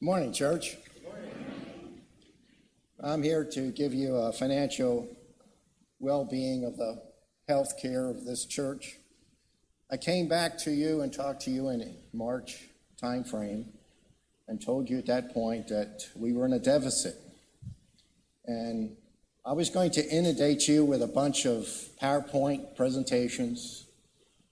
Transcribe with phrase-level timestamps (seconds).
[0.00, 0.76] Morning, church.
[3.02, 5.08] I'm here to give you a financial
[5.98, 7.02] well-being of the
[7.48, 8.94] health care of this church.
[9.90, 12.68] I came back to you and talked to you in March
[13.02, 13.64] timeframe
[14.46, 17.16] and told you at that point that we were in a deficit.
[18.46, 18.96] And
[19.44, 21.66] I was going to inundate you with a bunch of
[22.00, 23.86] PowerPoint presentations,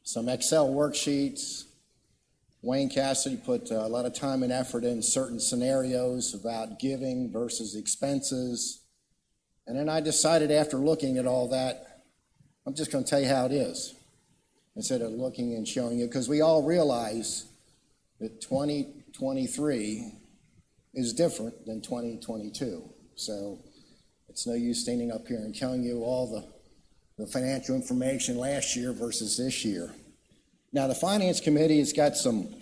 [0.02, 1.66] some Excel worksheets,
[2.66, 7.30] Wayne Cassidy put uh, a lot of time and effort in certain scenarios about giving
[7.30, 8.82] versus expenses.
[9.68, 12.02] And then I decided after looking at all that,
[12.66, 13.94] I'm just going to tell you how it is
[14.74, 17.44] instead of looking and showing you, because we all realize
[18.18, 20.12] that 2023
[20.92, 22.82] is different than 2022.
[23.14, 23.60] So
[24.28, 28.74] it's no use standing up here and telling you all the, the financial information last
[28.74, 29.94] year versus this year.
[30.76, 32.54] Now, the Finance Committee has got some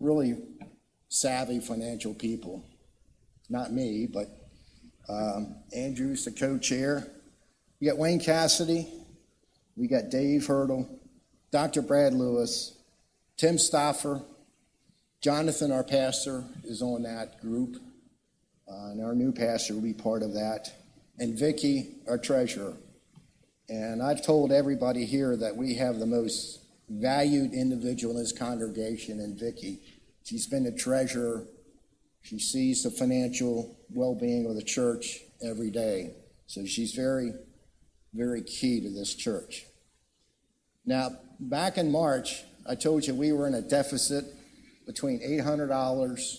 [0.00, 0.36] really
[1.08, 2.64] savvy financial people.
[3.48, 4.26] Not me, but
[5.08, 7.06] um, Andrew's the co chair.
[7.80, 8.88] We got Wayne Cassidy,
[9.76, 10.88] we got Dave Hurdle,
[11.52, 11.82] Dr.
[11.82, 12.76] Brad Lewis,
[13.36, 14.24] Tim Stoffer,
[15.20, 17.76] Jonathan, our pastor, is on that group,
[18.68, 20.72] uh, and our new pastor will be part of that,
[21.20, 22.74] and Vicki, our treasurer.
[23.68, 29.20] And I've told everybody here that we have the most valued individual in this congregation,
[29.20, 29.80] and Vicki.
[30.24, 31.46] She's been a treasurer.
[32.22, 36.14] She sees the financial well-being of the church every day.
[36.46, 37.32] So she's very,
[38.14, 39.66] very key to this church.
[40.84, 44.24] Now, back in March, I told you we were in a deficit
[44.86, 46.38] between $800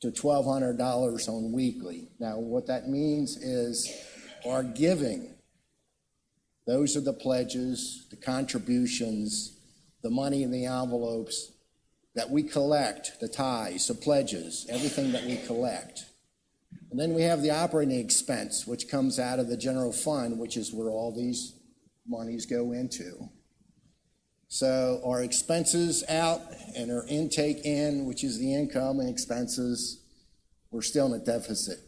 [0.00, 2.08] to $1,200 on weekly.
[2.18, 3.92] Now, what that means is
[4.46, 5.34] our giving,
[6.66, 9.59] those are the pledges, the contributions
[10.02, 11.52] the money in the envelopes
[12.14, 16.04] that we collect, the ties, the pledges, everything that we collect.
[16.90, 20.56] And then we have the operating expense, which comes out of the general fund, which
[20.56, 21.54] is where all these
[22.06, 23.28] monies go into.
[24.48, 26.40] So our expenses out
[26.76, 30.02] and our intake in, which is the income and expenses,
[30.72, 31.78] we're still in a deficit.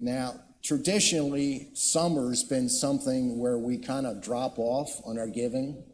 [0.00, 5.84] Now, traditionally, summer's been something where we kind of drop off on our giving.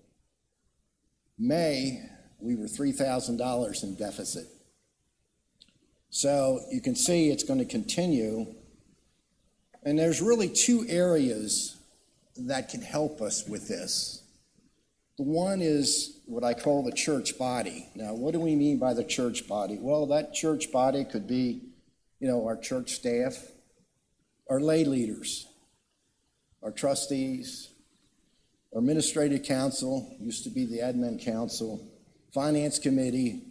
[1.38, 2.00] May,
[2.38, 4.46] we were $3,000 in deficit.
[6.10, 8.54] So you can see it's going to continue.
[9.82, 11.76] And there's really two areas
[12.36, 14.22] that can help us with this.
[15.16, 17.88] The one is what I call the church body.
[17.94, 19.78] Now, what do we mean by the church body?
[19.80, 21.62] Well, that church body could be,
[22.18, 23.36] you know, our church staff,
[24.50, 25.46] our lay leaders,
[26.62, 27.70] our trustees,
[28.74, 31.86] administrative council, used to be the admin council,
[32.32, 33.42] finance committee,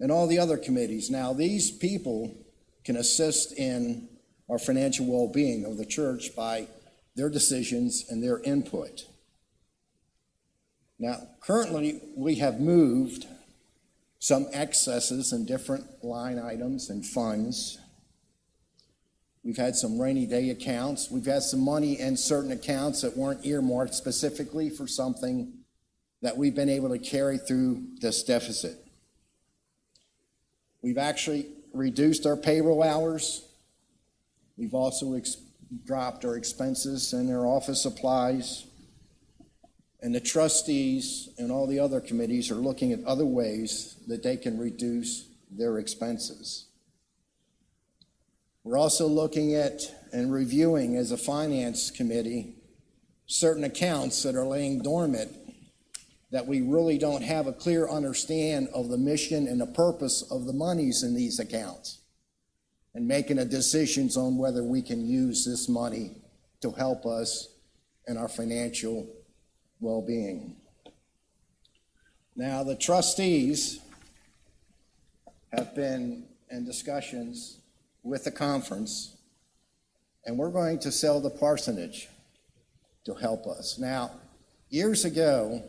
[0.00, 1.10] and all the other committees.
[1.10, 2.36] Now, these people
[2.84, 4.08] can assist in
[4.48, 6.66] our financial well being of the church by
[7.14, 9.06] their decisions and their input.
[10.98, 13.26] Now, currently, we have moved
[14.18, 17.78] some excesses in different line items and funds
[19.42, 21.10] We've had some rainy day accounts.
[21.10, 25.52] We've had some money in certain accounts that weren't earmarked specifically for something
[26.20, 28.76] that we've been able to carry through this deficit.
[30.82, 33.46] We've actually reduced our payroll hours.
[34.58, 35.38] We've also ex-
[35.86, 38.66] dropped our expenses and our office supplies.
[40.02, 44.36] And the trustees and all the other committees are looking at other ways that they
[44.36, 46.66] can reduce their expenses.
[48.62, 49.80] We're also looking at
[50.12, 52.56] and reviewing as a finance committee
[53.26, 55.30] certain accounts that are laying dormant
[56.30, 60.46] that we really don't have a clear understand of the mission and the purpose of
[60.46, 62.00] the monies in these accounts
[62.94, 66.16] and making a decisions on whether we can use this money
[66.60, 67.54] to help us
[68.06, 69.08] in our financial
[69.80, 70.56] well-being.
[72.36, 73.80] Now the trustees
[75.52, 77.59] have been in discussions
[78.02, 79.16] with the conference,
[80.24, 82.08] and we're going to sell the parsonage
[83.04, 83.78] to help us.
[83.78, 84.12] Now,
[84.68, 85.62] years ago,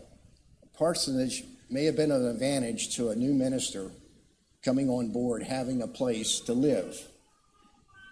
[0.73, 3.91] parsonage may have been an advantage to a new minister
[4.63, 7.07] coming on board, having a place to live.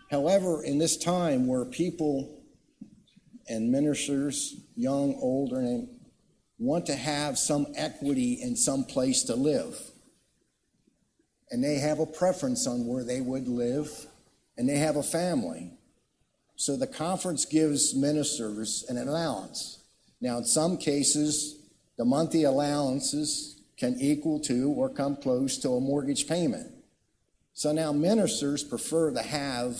[0.09, 2.35] However, in this time where people
[3.47, 5.13] and ministers, young,
[5.51, 5.87] and
[6.57, 9.79] want to have some equity and some place to live,
[11.51, 14.07] and they have a preference on where they would live,
[14.57, 15.71] and they have a family.
[16.55, 19.79] So the conference gives ministers an allowance.
[20.21, 21.55] Now, in some cases,
[21.97, 26.71] the monthly allowances can equal to or come close to a mortgage payment.
[27.53, 29.77] So now ministers prefer to have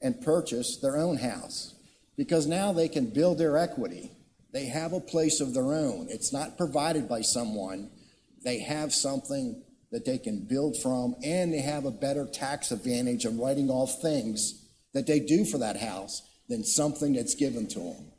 [0.00, 1.74] and purchase their own house
[2.16, 4.12] because now they can build their equity.
[4.52, 6.06] They have a place of their own.
[6.08, 7.90] It's not provided by someone.
[8.44, 13.24] They have something that they can build from, and they have a better tax advantage
[13.24, 14.62] of writing off things
[14.92, 18.12] that they do for that house than something that's given to them.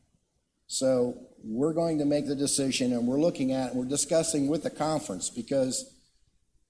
[0.67, 4.69] So we're going to make the decision, and we're looking at, we're discussing with the
[4.69, 5.93] conference because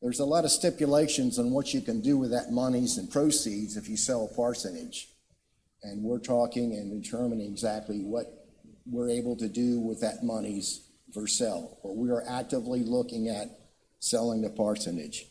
[0.01, 3.77] there's a lot of stipulations on what you can do with that monies and proceeds
[3.77, 5.09] if you sell a parsonage.
[5.83, 8.25] And we're talking and determining exactly what
[8.85, 10.81] we're able to do with that monies
[11.13, 11.79] for sale.
[11.83, 13.47] But we are actively looking at
[13.99, 15.27] selling the parsonage.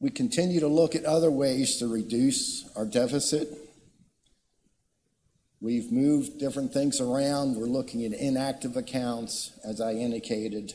[0.00, 3.48] We continue to look at other ways to reduce our deficit.
[5.60, 7.56] We've moved different things around.
[7.56, 10.72] We're looking at inactive accounts, as I indicated,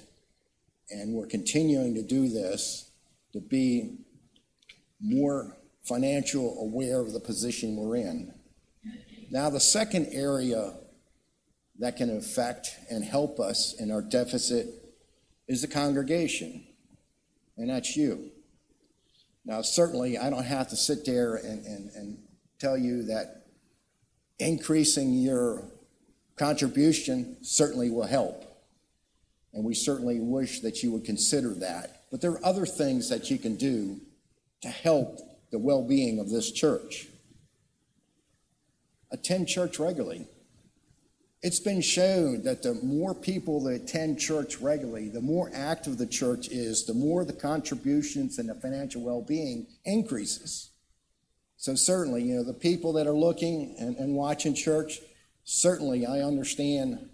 [0.91, 2.91] and we're continuing to do this
[3.33, 3.97] to be
[5.01, 8.31] more financial aware of the position we're in.
[9.31, 10.73] Now, the second area
[11.79, 14.84] that can affect and help us in our deficit
[15.47, 16.63] is the congregation,
[17.57, 18.31] and that's you.
[19.45, 22.17] Now, certainly, I don't have to sit there and, and, and
[22.59, 23.45] tell you that
[24.39, 25.63] increasing your
[26.35, 28.43] contribution certainly will help.
[29.53, 32.01] And we certainly wish that you would consider that.
[32.11, 34.01] But there are other things that you can do
[34.61, 35.19] to help
[35.51, 37.07] the well being of this church.
[39.11, 40.27] Attend church regularly.
[41.45, 46.07] It's been shown that the more people that attend church regularly, the more active the
[46.07, 50.71] church is, the more the contributions and the financial well being increases.
[51.55, 55.01] So, certainly, you know, the people that are looking and, and watching church,
[55.43, 57.11] certainly I understand,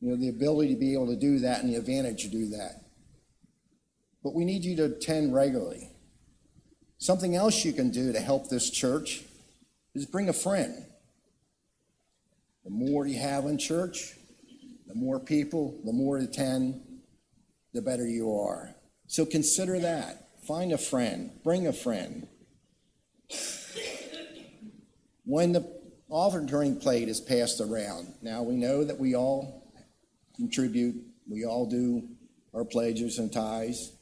[0.00, 2.48] you know, the ability to be able to do that and the advantage to do
[2.56, 2.86] that.
[4.22, 5.90] But we need you to attend regularly.
[6.96, 9.24] Something else you can do to help this church
[9.94, 10.86] is bring a friend.
[12.64, 14.14] The more you have in church,
[14.86, 16.80] the more people, the more attend,
[17.72, 18.74] the better you are.
[19.06, 20.28] So consider that.
[20.46, 22.28] Find a friend, bring a friend.
[25.24, 25.66] When the
[26.08, 29.72] offering plate is passed around, now we know that we all
[30.36, 30.96] contribute,
[31.28, 32.08] we all do
[32.54, 33.92] our pledges and tithes.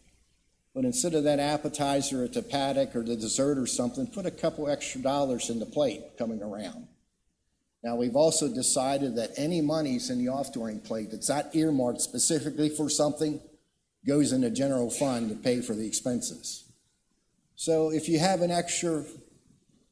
[0.75, 4.31] But instead of that appetizer at the paddock or the dessert or something, put a
[4.31, 6.88] couple extra dollars in the plate coming around.
[7.82, 12.69] Now, we've also decided that any monies in the offering plate that's not earmarked specifically
[12.69, 13.40] for something
[14.06, 16.64] goes in a general fund to pay for the expenses.
[17.56, 19.05] So if you have an extra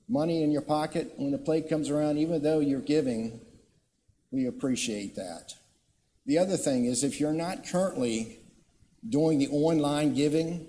[0.08, 3.40] money in your pocket when the plate comes around, even though you're giving,
[4.30, 5.54] we appreciate that.
[6.26, 8.38] The other thing is if you're not currently
[9.08, 10.68] doing the online giving,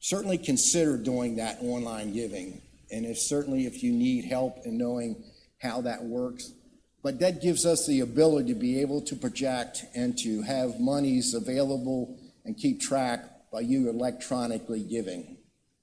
[0.00, 2.60] certainly consider doing that online giving.
[2.90, 5.22] And if certainly if you need help in knowing
[5.62, 6.52] how that works.
[7.02, 11.34] But that gives us the ability to be able to project and to have monies
[11.34, 15.38] available and keep track by you electronically giving.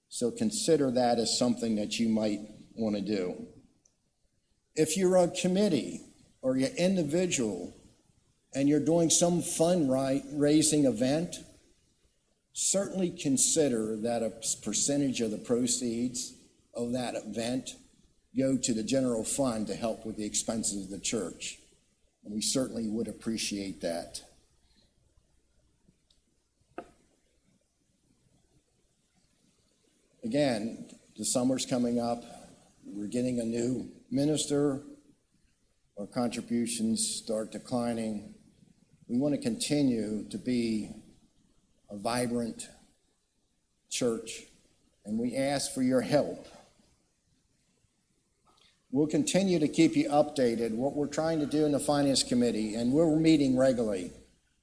[0.10, 2.40] So consider that as something that you might
[2.76, 3.48] want to do.
[4.76, 6.02] If you're a committee
[6.42, 7.76] or you're individual
[8.54, 11.36] and you're doing some fundraising event,
[12.54, 14.32] certainly consider that a
[14.64, 16.34] percentage of the proceeds
[16.74, 17.72] of that event
[18.38, 21.60] go to the general fund to help with the expenses of the church.
[22.24, 24.22] And we certainly would appreciate that.
[30.24, 30.86] Again,
[31.18, 32.24] the summer's coming up.
[32.86, 34.82] We're getting a new minister.
[35.98, 38.36] Our contributions start declining.
[39.08, 40.92] We want to continue to be
[41.90, 42.70] a vibrant
[43.90, 44.44] church,
[45.04, 46.46] and we ask for your help
[48.92, 52.74] We'll continue to keep you updated what we're trying to do in the Finance Committee,
[52.74, 54.12] and we're meeting regularly.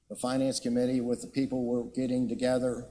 [0.09, 2.85] The Finance Committee with the people we're getting together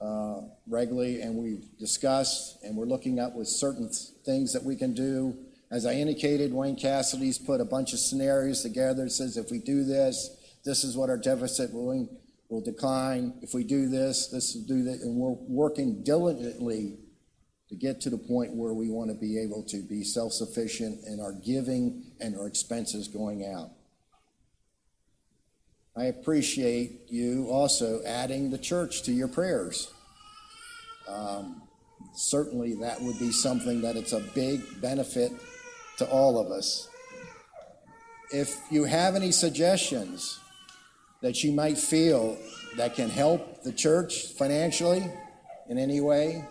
[0.00, 3.90] uh, regularly, and we've discussed, and we're looking at with certain
[4.24, 5.36] things that we can do.
[5.70, 9.04] As I indicated, Wayne Cassidy's put a bunch of scenarios together.
[9.04, 12.08] It says if we do this, this is what our deficit will,
[12.48, 13.34] will decline.
[13.42, 16.96] If we do this, this will do that, and we're working diligently
[17.72, 21.06] to get to the point where we want to be able to be self sufficient
[21.06, 23.70] in our giving and our expenses going out.
[25.96, 29.90] I appreciate you also adding the church to your prayers.
[31.08, 31.62] Um,
[32.14, 35.32] certainly, that would be something that it's a big benefit
[35.96, 36.90] to all of us.
[38.30, 40.38] If you have any suggestions
[41.22, 42.36] that you might feel
[42.76, 45.10] that can help the church financially
[45.70, 46.44] in any way,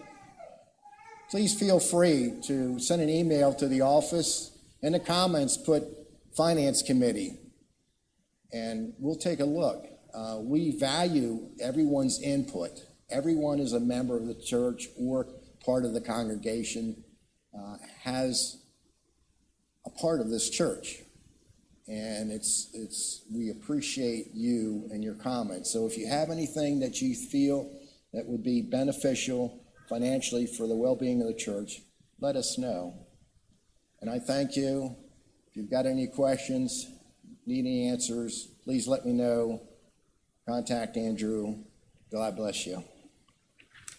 [1.32, 4.52] please feel free to send an email to the office.
[4.82, 5.84] In the comments, put
[6.36, 7.40] Finance Committee,
[8.52, 9.86] and we'll take a look.
[10.14, 12.72] Uh, we value everyone's input.
[13.10, 15.28] Everyone is a member of the church or
[15.66, 17.02] part of the congregation,
[17.58, 18.58] uh, has
[19.86, 20.98] a part of this church.
[21.88, 25.72] And it's, it's, we appreciate you and your comments.
[25.72, 27.72] So if you have anything that you feel
[28.14, 29.61] that would be beneficial
[29.92, 31.82] financially for the well being of the church,
[32.22, 32.94] let us know.
[34.00, 34.96] And I thank you.
[35.50, 36.88] If you've got any questions,
[37.46, 39.62] need any answers, please let me know.
[40.48, 41.58] Contact Andrew.
[42.10, 42.84] God bless you.